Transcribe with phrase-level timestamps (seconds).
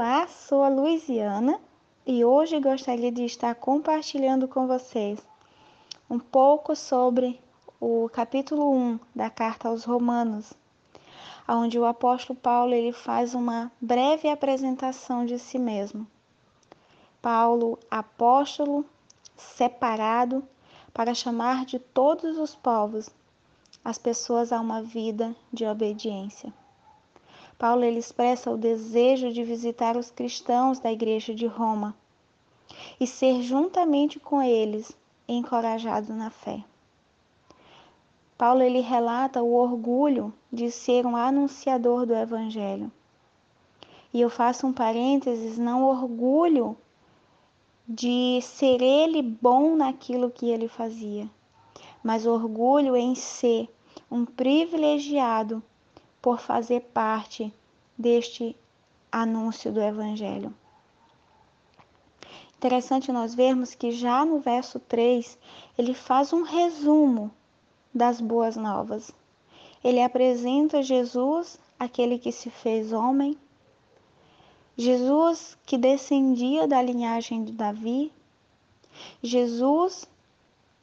[0.00, 1.58] Olá, sou a Luiziana
[2.06, 5.18] e hoje gostaria de estar compartilhando com vocês
[6.08, 7.40] um pouco sobre
[7.80, 10.52] o capítulo 1 da carta aos Romanos,
[11.48, 16.06] onde o apóstolo Paulo ele faz uma breve apresentação de si mesmo.
[17.20, 18.86] Paulo, apóstolo,
[19.36, 20.44] separado
[20.94, 23.10] para chamar de todos os povos
[23.84, 26.54] as pessoas a uma vida de obediência.
[27.58, 31.92] Paulo ele expressa o desejo de visitar os cristãos da igreja de Roma
[33.00, 36.62] e ser juntamente com eles encorajado na fé.
[38.38, 42.92] Paulo ele relata o orgulho de ser um anunciador do evangelho.
[44.14, 46.76] E eu faço um parênteses, não orgulho
[47.88, 51.28] de ser ele bom naquilo que ele fazia,
[52.04, 53.68] mas orgulho em ser
[54.08, 55.60] um privilegiado
[56.20, 57.52] por fazer parte
[57.96, 58.56] deste
[59.10, 60.54] anúncio do Evangelho.
[62.56, 65.38] Interessante nós vermos que já no verso 3
[65.78, 67.30] ele faz um resumo
[67.94, 69.12] das boas novas.
[69.82, 73.38] Ele apresenta Jesus, aquele que se fez homem,
[74.76, 78.12] Jesus que descendia da linhagem de Davi,
[79.22, 80.04] Jesus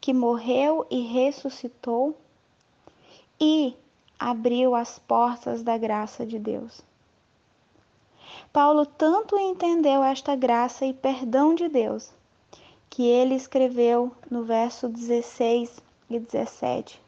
[0.00, 2.16] que morreu e ressuscitou
[3.40, 3.74] e
[4.18, 6.82] abriu as portas da graça de Deus.
[8.52, 12.12] Paulo tanto entendeu esta graça e perdão de Deus,
[12.90, 15.80] que ele escreveu no verso 16
[16.10, 17.00] e 17.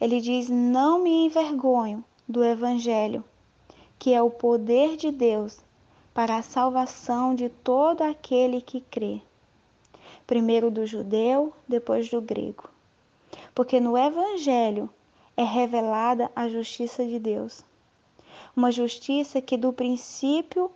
[0.00, 3.22] Ele diz: Não me envergonho do Evangelho,
[3.98, 5.58] que é o poder de Deus
[6.14, 9.20] para a salvação de todo aquele que crê,
[10.26, 12.70] primeiro do judeu, depois do grego.
[13.54, 14.88] Porque no Evangelho
[15.40, 17.64] é revelada a justiça de Deus.
[18.54, 20.70] Uma justiça que do princípio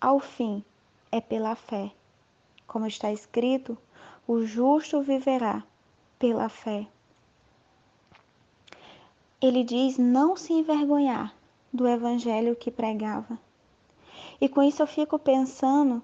[0.00, 0.64] ao fim
[1.12, 1.92] é pela fé.
[2.66, 3.76] Como está escrito,
[4.26, 5.62] o justo viverá
[6.18, 6.86] pela fé.
[9.38, 11.34] Ele diz não se envergonhar
[11.70, 13.38] do evangelho que pregava.
[14.40, 16.02] E com isso eu fico pensando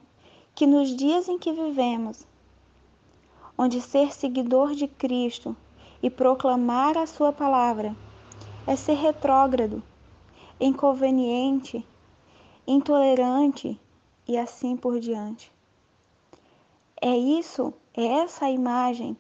[0.55, 2.27] que nos dias em que vivemos,
[3.57, 5.57] onde ser seguidor de Cristo
[6.03, 7.95] e proclamar a sua palavra
[8.67, 9.83] é ser retrógrado,
[10.61, 11.87] inconveniente,
[12.67, 13.81] intolerante
[14.27, 15.53] e assim por diante.
[17.01, 19.17] É isso, é essa imagem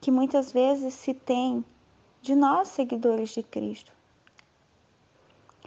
[0.00, 1.64] que muitas vezes se tem
[2.20, 3.92] de nós seguidores de Cristo.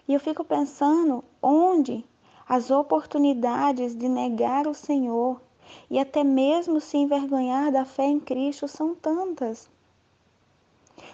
[0.07, 2.05] E eu fico pensando onde
[2.47, 5.41] as oportunidades de negar o Senhor
[5.89, 9.69] e até mesmo se envergonhar da fé em Cristo são tantas.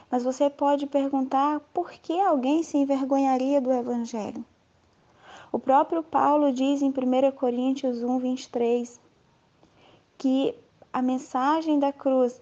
[0.09, 4.45] Mas você pode perguntar por que alguém se envergonharia do Evangelho.
[5.51, 8.99] O próprio Paulo diz em 1 Coríntios 1, 23
[10.17, 10.55] que
[10.91, 12.41] a mensagem da cruz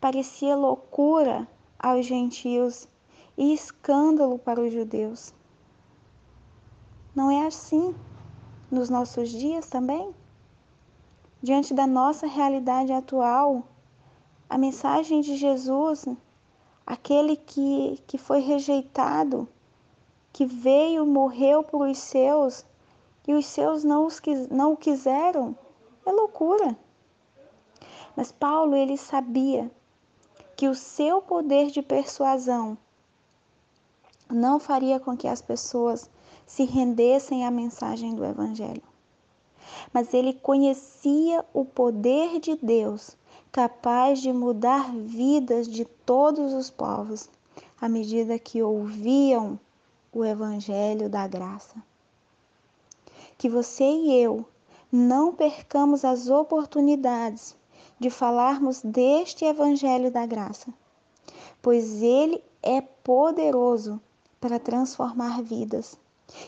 [0.00, 2.88] parecia loucura aos gentios
[3.36, 5.32] e escândalo para os judeus.
[7.14, 7.94] Não é assim
[8.70, 10.14] nos nossos dias também?
[11.42, 13.64] Diante da nossa realidade atual,
[14.48, 16.04] a mensagem de Jesus
[16.90, 19.48] aquele que, que foi rejeitado,
[20.32, 22.64] que veio, morreu por os seus
[23.28, 24.20] e os seus não, os,
[24.50, 25.56] não o quiseram,
[26.04, 26.76] é loucura.
[28.16, 29.70] Mas Paulo, ele sabia
[30.56, 32.76] que o seu poder de persuasão
[34.28, 36.10] não faria com que as pessoas
[36.44, 38.82] se rendessem à mensagem do Evangelho.
[39.92, 43.16] Mas ele conhecia o poder de Deus
[43.52, 47.28] capaz de mudar vidas de todos os povos,
[47.80, 49.58] à medida que ouviam
[50.12, 51.74] o Evangelho da graça.
[53.36, 54.46] Que você e eu
[54.92, 57.56] não percamos as oportunidades
[57.98, 60.72] de falarmos deste Evangelho da graça,
[61.60, 64.00] pois ele é poderoso
[64.40, 65.98] para transformar vidas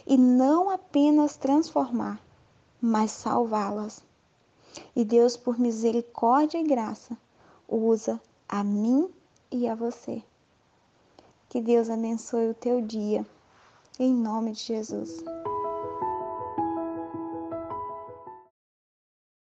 [0.06, 2.20] e não apenas transformar,
[2.80, 4.02] mas salvá-las.
[4.94, 7.16] E Deus, por misericórdia e graça,
[7.68, 9.08] usa a mim
[9.50, 10.22] e a você.
[11.48, 13.26] Que Deus abençoe o teu dia,
[13.98, 15.22] em nome de Jesus.